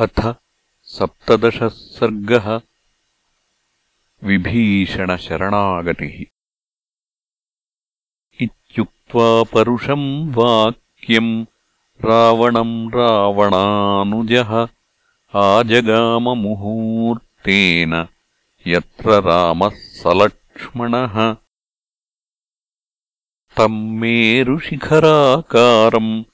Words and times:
अथ 0.00 0.34
सप्तदशः 0.82 1.68
सर्गः 1.68 2.60
विभीषणशरणागतिः। 4.24 6.24
इत्युक्त्वा 8.40 9.42
परुषम् 9.42 10.34
वाक्यम् 10.34 11.46
रावणम् 12.04 12.94
रावणानुजः 12.94 14.68
आजगाममुहूर्तेन 15.34 18.08
यत्र 18.66 19.22
रामः 19.22 19.74
सलक्ष्मणः। 19.74 21.36
तम् 23.56 24.00
मेरुशिखराकारम् 24.00 26.24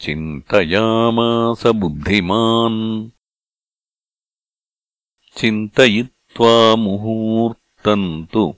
चिन्तयामास 0.00 1.66
बुद्धिमान् 1.66 3.10
चिन्तयित्वा 5.36 6.76
मुहूर्तम् 6.76 8.26
तु 8.32 8.54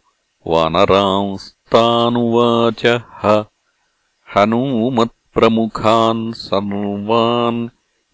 वानरांस्तानुवाचः। 0.47 3.45
हनूमत्प्रमुखान् 4.37 6.33
सर्वान् 6.33 7.69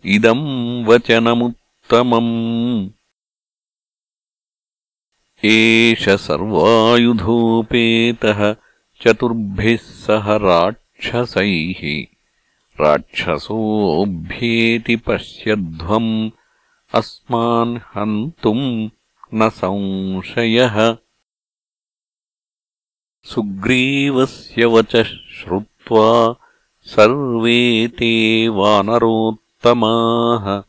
इदम् 0.05 0.87
वचनमुत्तमम्। 0.87 2.89
एष 5.45 6.09
सर्वायुधोपेतः 6.09 8.57
चतुर्भिः 9.03 9.77
सह 9.77 10.37
राक्षसैः। 10.37 12.07
राक्षसोऽभ्येति 12.81 14.97
पश्यध्वम् 14.97 16.31
अस्मान् 16.95 17.77
हन्तुम् 17.77 18.89
न 19.35 19.49
संशयः। 19.49 20.97
सुग्रीवस्य 23.25 24.65
वचः 24.65 25.03
श्रुत्वा 25.03 26.35
सर्वे 26.83 27.89
ते 27.89 28.49
वानरोत्तमाः। 28.49 30.63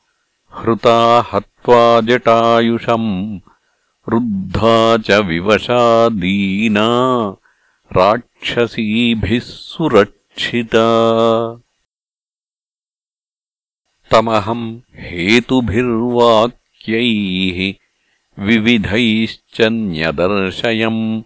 हृता 0.54 1.26
हत्वा 1.32 2.00
जटायुषम् 2.00 3.38
रुद्धा 4.08 4.96
च 4.96 5.10
विवशा 5.10 6.08
दीना 6.08 6.88
राक्षसीभिः 7.96 9.40
सुरक्षिता। 9.40 10.86
तमहम् 14.10 14.80
हेतुभिर्वाक्यैः 14.94 17.74
विविधैश्च 18.44 19.60
न्यदर्शयम्। 19.60 21.22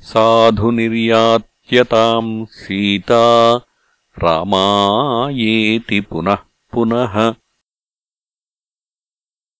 साधु 0.00 0.70
निर्यात्यताम् 0.70 2.46
सीता 2.46 3.60
रामायेति 4.18 6.00
पुनः 6.00 6.38
पुनः। 6.72 7.34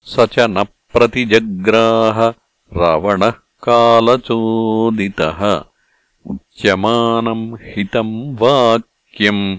स 0.02 0.20
च 0.20 0.34
न 0.38 0.64
प्रतिजग्राह 0.64 2.32
रावणः 2.78 3.32
कालचोदितः। 3.62 5.64
उच्यमानम् 6.26 7.58
हितम् 7.62 8.36
वाक्यम् 8.36 9.58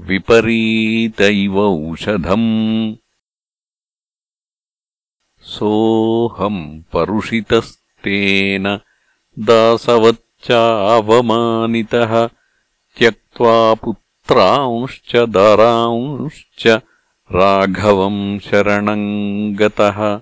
विपरीत 0.00 1.20
इव 1.20 1.60
औषधम्। 1.60 2.96
सोऽहम् 5.42 6.82
परुषितस्तेन 6.92 8.80
दासवच्चावमानितः। 9.38 12.28
त्यक्त्वा 12.98 13.74
पुत्रांश्च 14.30 15.16
दारांश्च 15.16 16.68
राघवम् 17.30 18.38
शरणम् 18.38 19.56
गतः। 19.56 20.18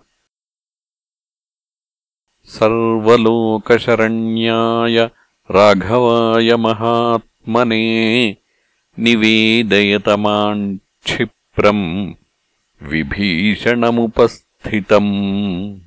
सर्वलोकशरण्याय 2.45 5.09
राघवाय 5.51 6.57
महात्मने 6.57 8.37
निवेदयतमाम् 8.99 10.79
क्षिप्रम् 11.05 12.13
विभीषणमुपस्थितम्। 12.83 15.79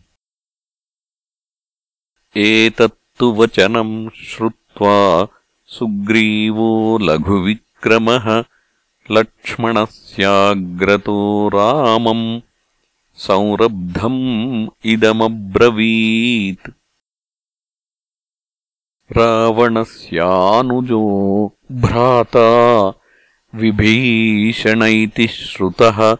एतत्तु 2.37 3.31
वचनम् 3.31 4.09
श्रुत्वा 4.15 5.27
सुग्रीवो 5.67 6.97
लघुविक्रमः 7.87 8.43
लक्ष्मणस्याग्रतो 9.11 11.49
रामम् 11.53 12.39
संरब्धम् 13.15 14.67
इदमब्रवीत्। 14.85 16.69
रावणस्यानुजो 19.17 21.01
भ्राता 21.71 22.49
विभीषण 23.55 24.83
इति 24.83 25.27
श्रुतः 25.27 26.17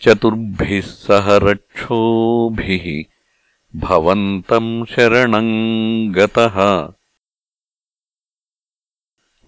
चतुर्भिः 0.00 0.80
सह 0.80 1.36
रक्षोभिः 1.36 2.86
भवन्तम् 3.80 4.86
शरणम् 4.86 6.14
गतः 6.14 6.56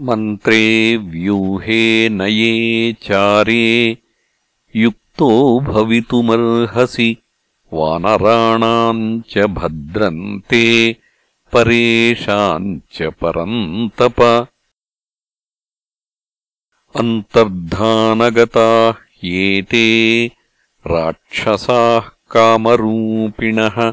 मन्त्रे 0.00 0.96
व्यूहे 0.96 2.08
नये 2.08 2.92
चारे 3.02 3.96
युक्तो 4.76 5.30
भवितुमर्हसि 5.60 7.16
वानराणाम् 7.72 9.20
च 9.30 9.38
भद्रन्ते 9.38 10.92
परेषाम् 11.52 12.80
च 12.92 13.02
परन्तप। 13.02 14.20
अन्तर्धानगताः 16.96 18.94
येते 19.24 20.26
राक्षसाः 20.86 22.04
कामरूपिणः 22.30 23.92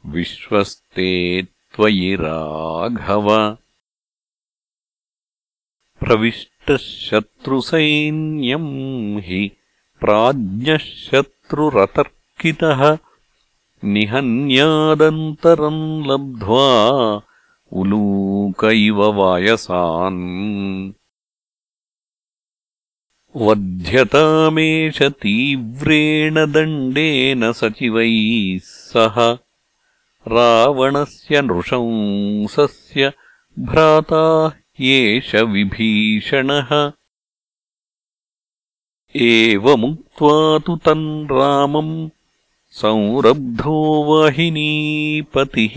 विश्वस्ते 0.07 1.43
त्वयि 1.43 2.17
राघव। 2.21 3.57
प्रविष्टः 6.01 6.77
शत्रुसैन्यम् 6.77 9.21
हि 9.21 9.51
प्राज्ञः 10.01 10.77
शत्रुरतर्कितः 10.77 12.99
निहन्यादन्तरम् 13.85 16.07
लब्ध्वा 16.07 17.21
उलूक 17.73 18.65
इव 18.65 19.05
वायसान्। 19.05 20.93
वध्यतामेष 23.37 25.03
तीव्रेण 25.03 26.53
दण्डेन 26.53 27.53
सचिवैः 27.53 28.59
सह 28.63 29.39
रावणस्य 30.29 31.43
नृशंसस्य 31.43 33.13
भ्राता 33.59 34.53
एष 34.81 35.35
विभीषणः। 35.35 36.93
एवमुक्त्वा 39.17 40.59
तु 40.59 40.77
तन् 40.77 41.25
रामम् 41.25 42.09
संरब्धो 42.77 43.79
वाहिनीपतिः 44.09 45.77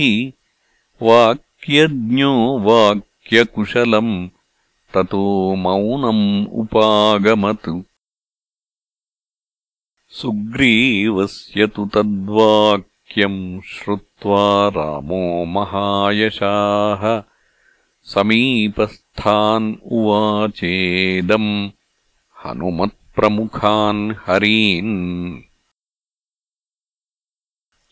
वाक्यज्ञो 1.01 2.31
वाक्यकुशलम् 2.59 4.29
ततो 4.93 5.55
मौनम् 5.55 6.47
उपागमत्। 6.61 7.69
सुग्रीवस्य 10.09 11.67
तु 11.67 11.85
तद्वाक्यम् 11.85 13.61
श्रुत्वा 13.61 14.67
रामो 14.67 15.45
महायशाः 15.45 17.23
समीपस्थान् 18.03 19.75
उवाचेदम् 19.91 21.69
हनुमत्प्रमुखान् 22.43 24.11
हरीन् 24.27 25.48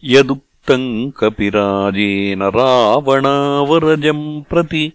यदुक्तम् 0.03 1.11
कपिराजेन 1.17 2.41
रावणावरजम् 2.55 4.25
प्रति 4.49 4.85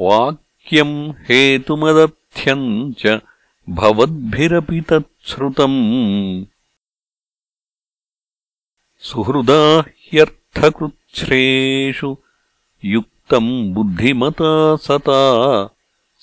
वाक्यम् 0.00 0.94
हेतुमदर्थ्यम् 1.28 2.66
च 3.00 3.20
भवद्भिरपि 3.68 4.80
तच्छ्रुतम् 4.90 5.78
सुहृदा 9.10 9.60
ह्यर्थकृच्छ्रेषु 10.10 11.30
युक्तम् 12.94 13.52
बुद्धिमता 13.74 14.52
सता 14.88 15.22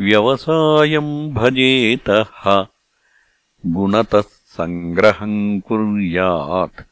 व्यवसायम् 0.00 1.34
भजेतः। 1.34 2.66
गुणतः 3.66 4.22
सङ्ग्रहम् 4.46 5.60
कुर्यात् 5.60 6.82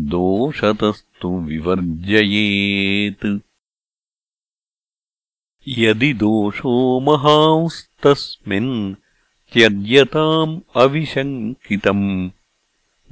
दोषतस्तु 0.00 1.28
विवर्जयेत्। 1.28 3.38
यदि 5.68 6.12
दोषो 6.12 7.00
महांस्तस्मिन् 7.00 8.94
त्यज्यताम् 9.52 10.60
अविशङ्कितम्। 10.76 12.30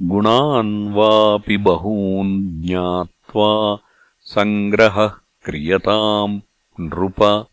गुणान् 0.01 0.93
वापि 0.93 1.57
बहून् 1.57 2.61
ज्ञात्वा 2.61 3.77
सङ्ग्रहः 4.21 5.24
क्रियताम् 5.45 6.41
नृप। 6.79 7.47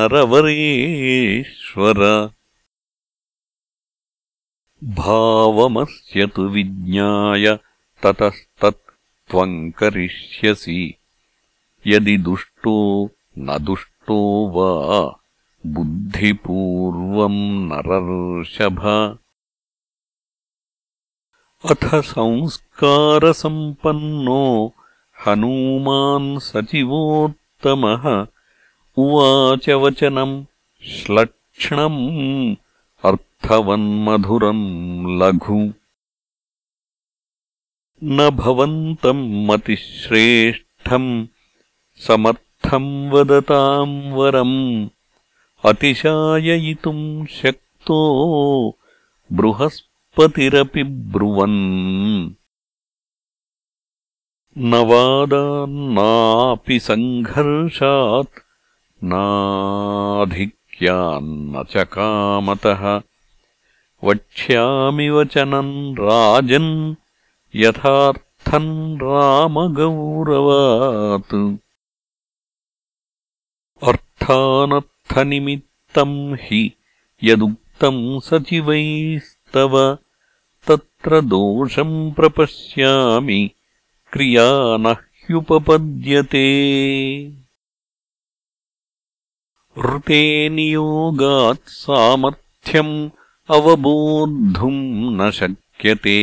भावमस्य 4.85 6.27
तु 6.27 6.43
विज्ञाय 6.43 7.59
ततस्तत् 8.03 8.91
त्वम् 9.31 9.73
करिष्यसि। 9.73 10.95
यदि 11.87 12.17
दुष्टो 12.17 13.11
न 13.39 13.59
दुष्टो 13.59 14.49
वा 14.49 15.28
बुद्धिपूर्वम् 15.67 17.69
नरर्षभ। 17.69 19.19
अथ 21.71 21.95
संस्कारसम्पन्नो 21.95 24.75
हनूमान् 25.27 26.39
सचिवोत्तमः। 26.39 28.27
उवाच 28.97 29.71
वचनम् 29.71 30.45
श्लक्ष्णम् 30.83 32.57
अर्थवन्मधुरम् 33.05 35.23
लघु। 35.23 35.73
न 38.05 38.31
भवन्तम् 38.31 39.47
मतिश्रेष्ठम् 39.47 41.27
समर्थम् 42.07 43.11
वदताम् 43.11 44.13
वरम् 44.13 44.89
अतिशाययितुम् 45.65 47.27
शक्तो 47.27 48.79
बृहस्पतिरपि 49.33 50.83
ब्रुवन्। 50.83 52.31
न 54.59 54.75
वादान्नापि 54.75 56.81
सङ्घर्षात् 56.81 58.45
नाधिक्यान्न 59.05 61.65
च 61.65 61.77
कामतः। 61.77 63.03
वक्ष्यामि 64.05 65.11
वचनम् 65.11 65.95
राजन् 65.95 66.95
यथार्थम् 67.57 68.97
रामगौरवात् 68.97 71.57
अर्थानर्थनिमित्तम् 75.09 76.37
हि 76.41 76.61
यदुक्तम् 77.25 78.21
सचिवैस्तव 78.21 79.75
तत्र 80.67 81.21
दोषम् 81.21 82.13
प्रपश्यामि 82.13 83.51
क्रिया 84.13 84.47
न 84.81 84.87
ह्युपपद्यते। 84.87 86.49
ऋते 89.87 90.49
नियोगात् 90.49 91.69
सामर्थ्यम् 91.69 92.95
अवबोद्धुम् 93.51 94.83
न 95.21 95.31
शक्यते 95.31 96.19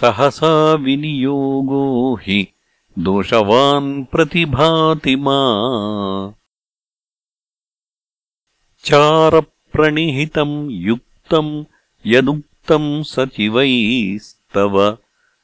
सहसा 0.00 0.74
विनियोगो 0.74 2.14
हि 2.22 2.46
दोषवान् 2.98 4.04
प्रतिभाति 4.04 5.16
मा 5.16 5.38
चारप्रणिहितम् 8.84 10.70
युक्तम् 10.70 11.64
यदुक्तम् 12.06 13.04
सचिवैस्तव। 13.04 14.96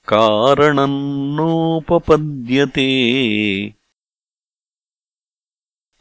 कारणम् 0.08 1.36
नोपपद्यते 1.36 2.90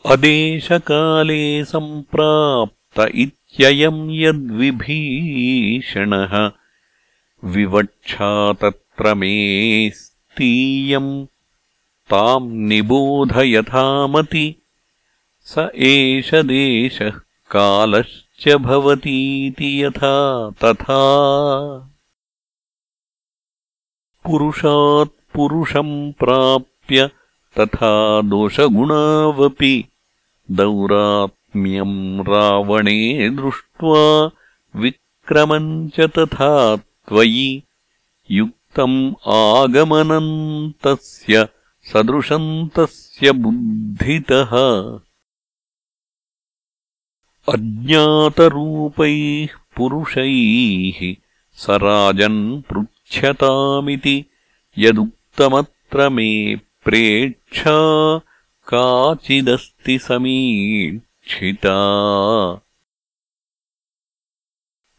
अदेशकाले 0.06 1.66
सम्प्राप्त 1.66 3.12
इत्ययम् 3.16 4.12
यद्विभीषणः। 4.12 6.52
विवक्षा 7.44 8.54
तत्र 8.54 9.14
मेऽस्तीयम् 9.14 11.26
ताम् 12.10 12.54
निबोध 12.54 13.34
यथामति 13.38 14.56
स 15.42 15.56
एष 15.76 16.36
देशः 16.36 17.10
कालश्च 17.52 18.50
भवतीति 18.50 19.84
यथा 19.84 20.50
तथा। 20.50 21.00
पुरुषात् 24.26 25.34
पुरुषम् 25.34 26.12
प्राप्य 26.12 27.10
तथा 27.60 28.22
दोषगुणावपि। 28.22 29.86
दौरात्म्यम् 30.52 32.22
रावणे 32.22 33.30
दृष्ट्वा 33.30 34.32
विक्रमम् 34.76 35.90
च 35.90 36.00
तथा 36.00 36.76
त्वयि। 36.76 37.64
युक्तम् 38.32 39.14
आगमनम् 39.28 40.72
तस्य 40.72 41.48
सदृशम् 41.94 42.70
तस्य 42.70 43.32
बुद्धितः। 43.32 44.52
अज्ञातरूपैः 47.54 49.48
पुरुषैः 49.78 51.16
स 51.54 51.68
राजन् 51.70 52.62
पृच्छतामिति 52.62 54.26
यदुक्तमत्र 54.78 56.10
मे 56.10 56.56
प्रेक्षा 56.56 57.78
काचिदस्ति 58.68 60.00
समीक्षिता। 60.00 61.78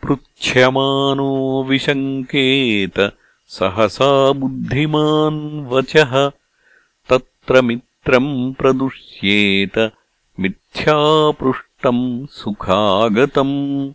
पृच्छ्यमानो 0.02 1.64
विशङ्केत 1.68 3.16
सहसा 3.46 4.32
बुद्धिमान् 4.32 5.66
वचः 5.66 6.30
मित्रम् 7.52 8.54
प्रदुष्येत 8.54 9.92
मिथ्यापृष्टम् 10.40 12.26
सुखागतम्। 12.26 13.92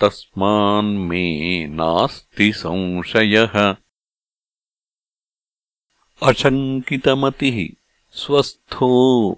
तस्मान्मे 0.00 1.66
नास्ति 1.66 2.52
संशयः। 2.52 3.76
अशङ्कितमतिः 6.22 7.76
स्वस्थो 8.12 9.36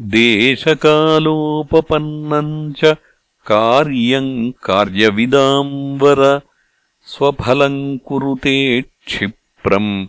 देशकालोपपन्नम् 0.00 2.74
च 2.74 2.84
कार्यम् 3.46 4.52
कार्यविदाम्बर 4.52 6.40
स्वफलम् 7.04 7.98
कुरुते 7.98 8.82
क्षिप्रम् 8.82 10.06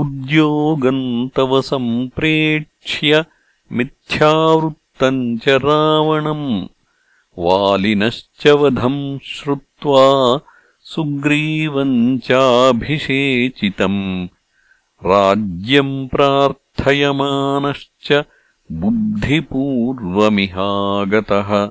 उद्योगम् 0.00 1.28
तव 1.36 1.60
सम्प्रेक्ष्य 1.60 3.24
मिथ्यावृत्तम् 3.72 5.38
च 5.38 5.48
रावणम्। 5.48 6.66
वालिनश्च 7.38 8.46
वधम् 8.46 9.18
श्रुत्वा 9.24 10.40
सुग्रीवम् 10.80 12.18
चाभिषेचितम् 12.18 14.28
राज्यम् 15.06 16.08
प्रार्थयमानश्च 16.08 18.24
बुद्धिपूर्वमिहागतः। 18.72 21.70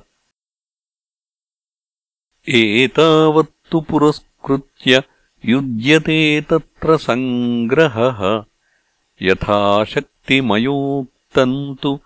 एतावत्तु 2.48 3.80
पुरस्कृत्य 3.80 5.02
युज्यते 5.44 6.40
तत्र 6.40 6.96
सङ्ग्रहः। 6.96 8.44
यथाशक्तिमयोक्तम् 9.22 11.76
तु 11.82 12.00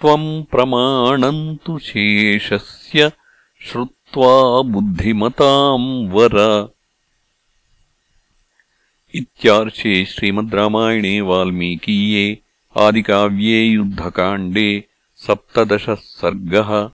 त्वम् 0.01 0.43
प्रमाणम् 0.43 1.57
तु 1.57 1.79
शेषस्य 1.79 3.11
श्रुत्वा 4.09 4.61
बुद्धिमताम् 4.61 6.09
वर। 6.09 6.67
इत्यार्षे 9.15 10.05
श्रीमद् 10.05 10.55
रामायणे 10.55 11.21
वाल्मीकीये 11.21 12.37
आदिकाव्ये 12.77 13.65
युद्धकाण्डे 13.65 14.83
सप्तदशः 15.15 15.95
सर्गः 15.95 16.89